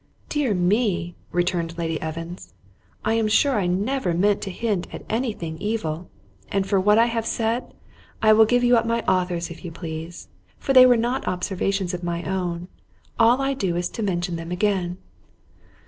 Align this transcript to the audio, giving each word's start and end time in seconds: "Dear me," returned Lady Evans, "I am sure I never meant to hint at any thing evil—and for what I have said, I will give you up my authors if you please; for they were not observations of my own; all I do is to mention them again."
"Dear 0.29 0.55
me," 0.55 1.13
returned 1.31 1.77
Lady 1.77 2.01
Evans, 2.01 2.55
"I 3.05 3.13
am 3.13 3.27
sure 3.27 3.59
I 3.59 3.67
never 3.67 4.15
meant 4.15 4.41
to 4.41 4.49
hint 4.49 4.87
at 4.91 5.05
any 5.11 5.31
thing 5.31 5.59
evil—and 5.59 6.65
for 6.67 6.79
what 6.79 6.97
I 6.97 7.05
have 7.05 7.27
said, 7.27 7.75
I 8.19 8.33
will 8.33 8.45
give 8.45 8.63
you 8.63 8.75
up 8.77 8.87
my 8.87 9.03
authors 9.03 9.51
if 9.51 9.63
you 9.63 9.71
please; 9.71 10.27
for 10.57 10.73
they 10.73 10.87
were 10.87 10.97
not 10.97 11.27
observations 11.27 11.93
of 11.93 12.01
my 12.03 12.23
own; 12.23 12.67
all 13.19 13.43
I 13.43 13.53
do 13.53 13.75
is 13.75 13.89
to 13.89 14.01
mention 14.01 14.37
them 14.37 14.51
again." 14.51 14.97